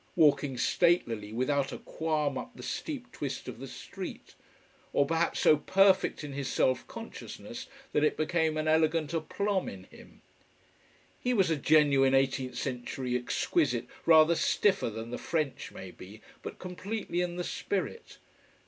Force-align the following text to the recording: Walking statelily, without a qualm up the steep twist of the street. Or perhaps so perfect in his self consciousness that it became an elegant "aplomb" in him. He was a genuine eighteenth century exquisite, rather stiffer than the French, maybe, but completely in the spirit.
Walking 0.15 0.57
statelily, 0.57 1.31
without 1.31 1.71
a 1.71 1.77
qualm 1.77 2.35
up 2.35 2.55
the 2.55 2.63
steep 2.63 3.11
twist 3.11 3.47
of 3.47 3.59
the 3.59 3.67
street. 3.67 4.33
Or 4.93 5.05
perhaps 5.05 5.41
so 5.41 5.57
perfect 5.57 6.23
in 6.23 6.33
his 6.33 6.47
self 6.47 6.87
consciousness 6.87 7.67
that 7.93 8.03
it 8.03 8.17
became 8.17 8.57
an 8.57 8.67
elegant 8.67 9.13
"aplomb" 9.13 9.69
in 9.69 9.83
him. 9.83 10.23
He 11.19 11.35
was 11.35 11.51
a 11.51 11.55
genuine 11.55 12.15
eighteenth 12.15 12.57
century 12.57 13.15
exquisite, 13.15 13.85
rather 14.07 14.33
stiffer 14.33 14.89
than 14.89 15.11
the 15.11 15.19
French, 15.19 15.71
maybe, 15.71 16.23
but 16.41 16.57
completely 16.57 17.21
in 17.21 17.35
the 17.35 17.43
spirit. 17.43 18.17